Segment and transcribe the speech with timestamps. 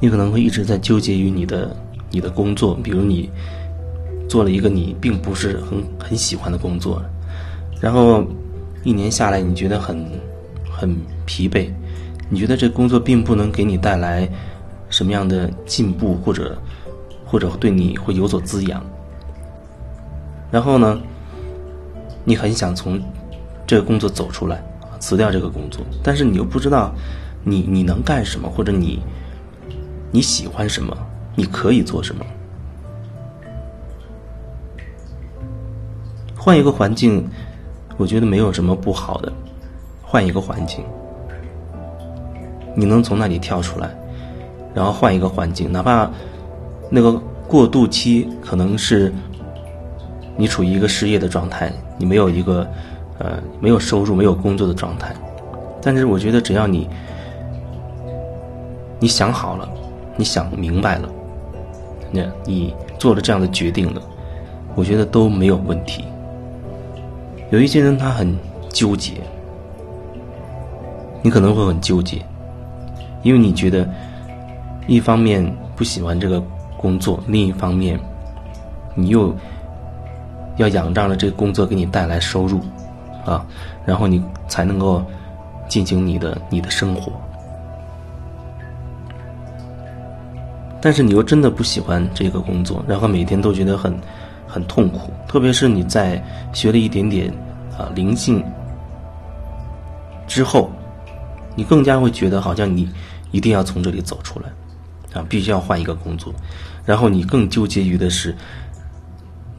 [0.00, 1.76] 你可能会一直在纠结于你的
[2.10, 3.30] 你的工作，比如你
[4.28, 7.02] 做了一个你并不是很很喜欢的工作，
[7.80, 8.24] 然后
[8.82, 10.04] 一年下来你觉得很
[10.70, 10.96] 很
[11.26, 11.68] 疲惫，
[12.30, 14.28] 你觉得这工作并不能给你带来
[14.88, 16.56] 什么样的进步，或者
[17.26, 18.82] 或者对你会有所滋养。
[20.50, 20.98] 然后呢，
[22.24, 23.00] 你很想从
[23.66, 24.60] 这个工作走出来，
[24.98, 26.92] 辞掉这个工作，但是你又不知道
[27.44, 28.98] 你你能干什么，或者你
[30.10, 30.96] 你喜欢什么，
[31.34, 32.24] 你可以做什么。
[36.36, 37.28] 换一个环境，
[37.96, 39.32] 我觉得没有什么不好的。
[40.02, 40.84] 换一个环境，
[42.74, 43.90] 你能从那里跳出来，
[44.74, 46.10] 然后换一个环境，哪怕
[46.90, 47.12] 那个
[47.46, 49.12] 过渡期可能是。
[50.36, 52.66] 你处于一个失业的状态，你没有一个，
[53.18, 55.14] 呃，没有收入、没有工作的状态。
[55.82, 56.88] 但是我觉得，只要你，
[58.98, 59.68] 你想好了，
[60.16, 61.08] 你想明白了，
[62.10, 64.02] 那你做了这样的决定了，
[64.74, 66.04] 我觉得都没有问题。
[67.50, 68.36] 有一些人他很
[68.70, 69.14] 纠结，
[71.22, 72.18] 你可能会很纠结，
[73.22, 73.88] 因为你觉得
[74.86, 75.44] 一方面
[75.76, 76.42] 不喜欢这个
[76.76, 77.98] 工作，另一方面
[78.94, 79.34] 你又。
[80.56, 82.60] 要仰仗着这个工作给你带来收入，
[83.24, 83.46] 啊，
[83.86, 85.02] 然后你才能够
[85.68, 87.12] 进行你的你的生活。
[90.80, 93.94] 但是你又真的不喜欢这个工作，然后每天都觉得很
[94.46, 95.12] 很痛苦。
[95.28, 96.22] 特别是你在
[96.52, 97.32] 学了一点点
[97.78, 98.42] 啊灵性
[100.26, 100.70] 之后，
[101.54, 102.88] 你更加会觉得好像你
[103.30, 106.32] 一定要从这里走出来，啊，必须要换一个工作。
[106.84, 108.34] 然后你更纠结于的是。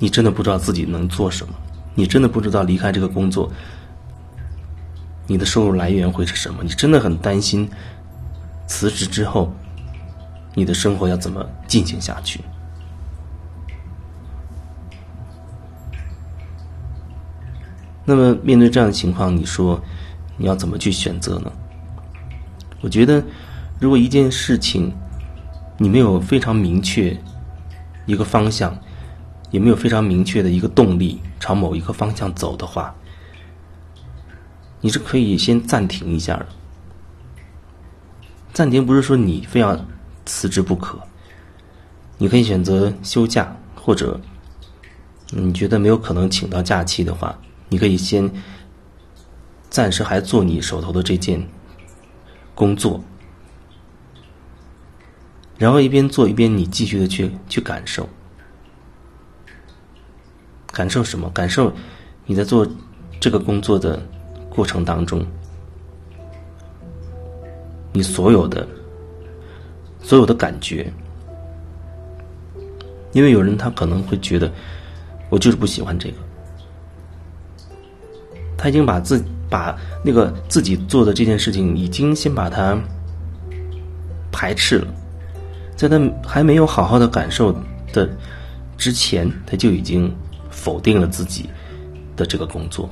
[0.03, 1.53] 你真的不知道自己能做什么，
[1.93, 3.47] 你真的不知道离开这个工作，
[5.27, 6.63] 你的收入来源会是什么？
[6.63, 7.69] 你真的很担心
[8.65, 9.53] 辞职之后，
[10.53, 12.41] 你的生活要怎么进行下去？
[18.05, 19.81] 那么面对这样的情况，你说
[20.37, 21.51] 你要怎么去选择呢？
[22.81, 23.23] 我觉得，
[23.79, 24.91] 如果一件事情
[25.77, 27.15] 你没有非常明确
[28.05, 28.75] 一个方向。
[29.51, 32.95] 也没有非常明确的一个动力朝某一个方向走的话，
[34.79, 36.45] 你是可以先暂停一下的。
[38.53, 39.77] 暂停不是说你非要
[40.25, 40.99] 辞职不可，
[42.17, 44.19] 你可以选择休假，或者
[45.29, 47.37] 你觉得没有可能请到假期的话，
[47.69, 48.29] 你可以先
[49.69, 51.41] 暂时还做你手头的这件
[52.53, 53.01] 工作，
[55.57, 58.07] 然后一边做一边你继续的去去感受。
[60.73, 61.29] 感受什么？
[61.31, 61.73] 感受
[62.25, 62.65] 你在做
[63.19, 64.01] 这个工作的
[64.49, 65.25] 过程当中，
[67.91, 68.65] 你所有的
[70.01, 70.91] 所有的感觉。
[73.11, 74.51] 因为有人他可能会觉得，
[75.29, 76.15] 我就是不喜欢这个，
[78.57, 82.77] 他已经把自把那个自己做的这件事情，已经先把它
[84.31, 84.87] 排斥了，
[85.75, 87.53] 在他还没有好好的感受
[87.91, 88.09] 的
[88.77, 90.13] 之前，他就已经。
[90.53, 91.49] 否定了自己
[92.15, 92.87] 的这个工作。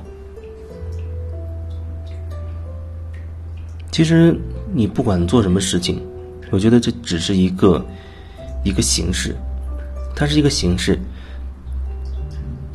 [3.92, 4.34] 其实
[4.72, 6.02] 你不管做什么事情，
[6.50, 7.84] 我觉得这只是一个
[8.64, 9.34] 一个形式，
[10.14, 10.98] 它是一个形式。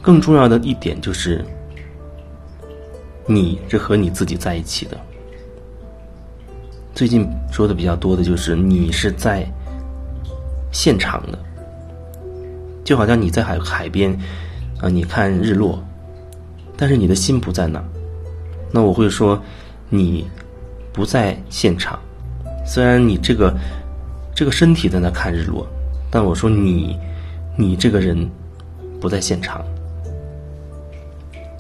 [0.02, 1.44] 更重要的一点就是，
[3.25, 4.97] 你是和你自己在一起的。
[6.94, 9.46] 最近说的比较多的就是你是在
[10.72, 11.40] 现场的，
[12.84, 14.18] 就好像你在海海边。
[14.81, 15.81] 啊，你看日落，
[16.75, 17.85] 但是你的心不在那儿，
[18.72, 19.41] 那我会说，
[19.90, 20.30] 你
[20.91, 21.97] 不在现场。
[22.66, 23.56] 虽然你这个
[24.34, 25.66] 这个身体在那看日落，
[26.09, 27.00] 但我说你
[27.56, 28.30] 你这个人
[29.00, 29.64] 不在现场。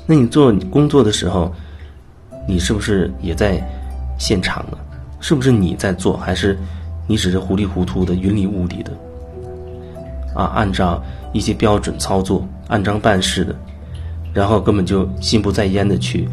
[0.05, 1.53] 那你做工作的时候，
[2.47, 3.61] 你是不是也在
[4.19, 4.77] 现场呢？
[5.19, 6.57] 是不是你在做，还是
[7.07, 8.91] 你只是糊里糊涂的、云里雾里的？
[10.35, 11.01] 啊，按照
[11.33, 12.47] 一些标准操作。
[12.67, 13.55] 按章办事的，
[14.33, 16.27] 然后根本就心不在焉的去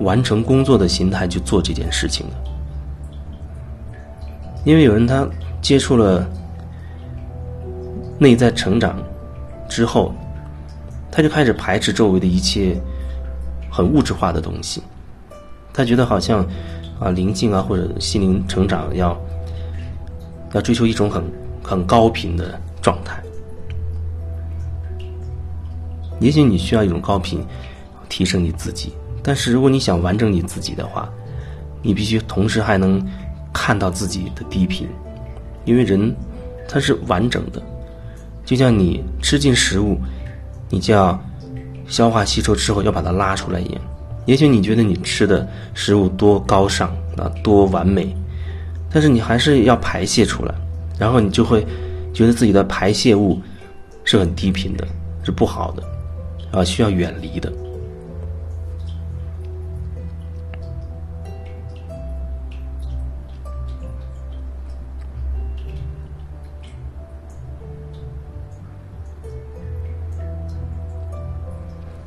[0.00, 2.51] 完成工作的心态去做这件事情的，
[4.64, 5.28] 因为有人他
[5.60, 6.28] 接触了
[8.18, 9.02] 内在成长
[9.68, 10.14] 之后，
[11.10, 12.80] 他就开始排斥周围的一切
[13.70, 14.82] 很物质化的东西，
[15.72, 16.46] 他觉得好像
[17.00, 19.20] 啊灵性啊或者心灵成长要
[20.52, 21.24] 要追求一种很
[21.62, 23.20] 很高频的状态。
[26.20, 27.44] 也许你需要一种高频
[28.08, 28.92] 提升你自己，
[29.24, 31.08] 但是如果你想完整你自己的话，
[31.82, 33.04] 你必须同时还能
[33.52, 34.88] 看到自己的低频，
[35.64, 36.14] 因为人
[36.68, 37.62] 他是完整的，
[38.44, 39.98] 就像你吃进食物，
[40.70, 41.18] 你就要
[41.86, 43.82] 消化吸收之后要把它拉出来一样。
[44.24, 48.14] 也许你觉得你吃的食物多高尚啊，多完美，
[48.90, 50.54] 但是你还是要排泄出来，
[50.98, 51.66] 然后你就会
[52.14, 53.40] 觉得自己的排泄物
[54.04, 54.86] 是很低频的，
[55.24, 55.82] 是不好的，
[56.58, 57.52] 啊，需要远离的。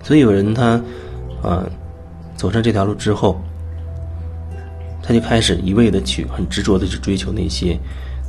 [0.06, 0.80] 所以有人他，
[1.42, 1.66] 啊，
[2.38, 3.42] 走上这条路之后，
[5.02, 7.76] 他就开始一味的去很执着的去追求那些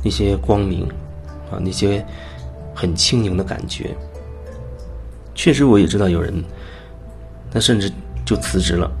[0.03, 0.87] 那些光明，
[1.51, 2.03] 啊，那些
[2.73, 3.95] 很轻盈的感觉。
[5.35, 6.43] 确实，我也知道有人，
[7.51, 7.91] 他甚至
[8.25, 8.91] 就辞职了，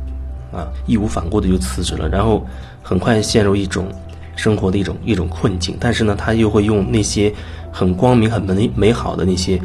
[0.53, 2.45] 啊，义无反顾的就辞职了，然后
[2.83, 3.87] 很快陷入一种
[4.35, 5.75] 生活的一种一种困境。
[5.79, 7.33] 但是呢，他又会用那些
[7.71, 9.59] 很光明、很美美好的那些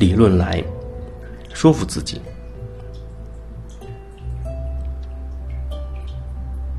[0.00, 0.64] 理论来
[1.52, 2.18] 说服自己。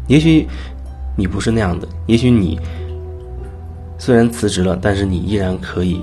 [0.08, 0.48] 也许
[1.16, 2.60] 你不是那样的，也许你
[3.98, 6.02] 虽然辞职了，但是你依然可以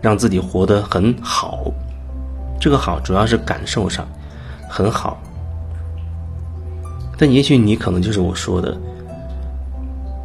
[0.00, 1.72] 让自己活得很好。
[2.58, 4.06] 这个好主要是感受上
[4.68, 5.18] 很好，
[7.18, 8.76] 但也许你可能就是我说的，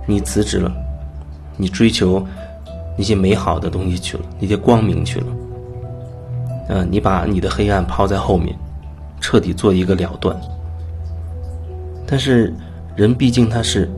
[0.07, 0.71] 你辞职了，
[1.57, 2.25] 你追求
[2.97, 5.25] 那些美好的东西去了，那些光明去了，
[6.69, 8.57] 嗯，你把你的黑暗抛在后面，
[9.19, 10.35] 彻底做一个了断。
[12.11, 12.53] 但是，
[12.93, 13.89] 人毕竟他是，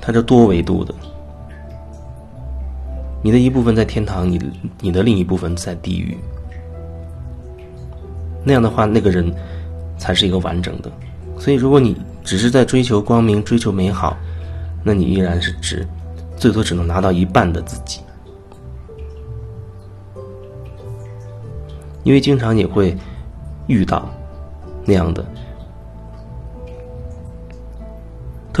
[0.00, 0.94] 他是多维度的。
[3.22, 4.40] 你的一部分在天堂，你
[4.80, 6.16] 你的另一部分在地狱。
[8.42, 9.30] 那样的话，那个人
[9.98, 10.90] 才是一个完整的。
[11.38, 11.94] 所以，如果你
[12.24, 14.16] 只是在追求光明、追求美好，
[14.82, 15.86] 那你依然是只
[16.38, 18.00] 最多只能拿到一半的自己。
[22.02, 22.96] 因为经常也会
[23.66, 24.08] 遇到
[24.86, 25.22] 那样的。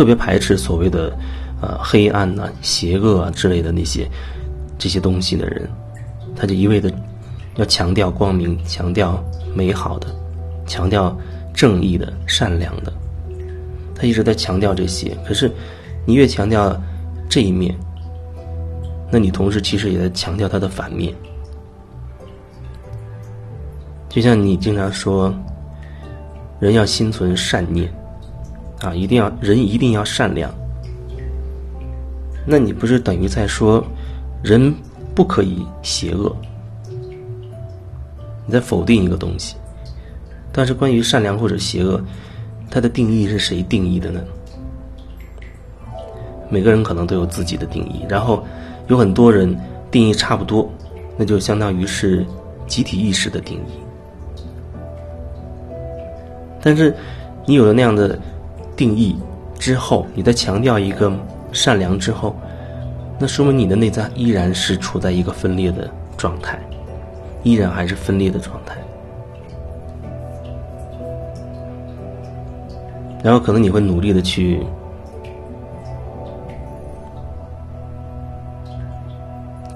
[0.00, 1.12] 特别排斥所谓的，
[1.60, 4.08] 呃，黑暗呐、邪恶啊之类的那些
[4.78, 5.68] 这些东西的人，
[6.34, 6.90] 他就一味的
[7.56, 9.22] 要强调光明、强调
[9.54, 10.06] 美好的、
[10.66, 11.14] 强调
[11.52, 12.90] 正义的、善良的，
[13.94, 15.14] 他一直在强调这些。
[15.22, 15.52] 可是，
[16.06, 16.74] 你越强调
[17.28, 17.78] 这一面，
[19.10, 21.14] 那你同时其实也在强调它的反面。
[24.08, 25.30] 就像你经常说，
[26.58, 27.92] 人要心存善念。
[28.80, 30.50] 啊，一定要人一定要善良。
[32.46, 33.84] 那你不是等于在说，
[34.42, 34.74] 人
[35.14, 36.34] 不可以邪恶？
[38.46, 39.54] 你在否定一个东西。
[40.50, 42.02] 但是关于善良或者邪恶，
[42.70, 44.22] 它的定义是谁定义的呢？
[46.48, 48.42] 每个人可能都有自己的定义，然后
[48.88, 49.54] 有很多人
[49.90, 50.66] 定义差不多，
[51.18, 52.24] 那就相当于是
[52.66, 53.72] 集体意识的定义。
[56.62, 56.94] 但是
[57.46, 58.18] 你有了那样的。
[58.80, 59.14] 定义
[59.58, 61.12] 之后，你再强调一个
[61.52, 62.34] 善良之后，
[63.18, 65.86] 那说明你的内在依然是处在一个分裂的
[66.16, 66.58] 状态，
[67.42, 68.74] 依然还是分裂的状态。
[73.22, 74.64] 然后可能你会努力的去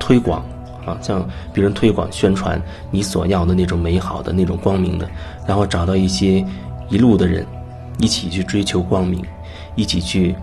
[0.00, 0.42] 推广
[0.86, 2.58] 啊，像别人推广宣传
[2.90, 5.06] 你所要的那种美好的那种光明的，
[5.46, 6.42] 然后找到一些
[6.88, 7.46] 一路的人。
[7.98, 9.24] 一起去追求光明，
[9.74, 10.34] 一起去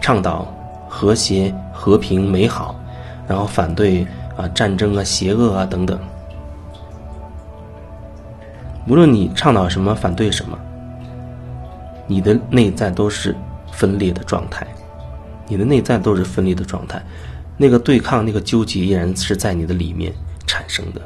[0.00, 0.46] 倡导
[0.88, 2.74] 和谐、和平、美好，
[3.26, 4.06] 然后反对
[4.36, 5.98] 啊战争啊、邪恶啊等等。
[8.86, 10.58] 无论你倡导什么、反对什么，
[12.06, 13.36] 你的内在都是
[13.70, 14.66] 分裂的状态，
[15.46, 17.02] 你的内在都是分裂的状态，
[17.56, 20.12] 那个对抗、那个纠结依然是在你的里面
[20.46, 21.00] 产生的。